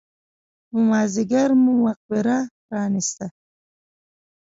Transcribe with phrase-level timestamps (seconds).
[0.67, 3.25] په مازیګر مو مقبره پرانېسته.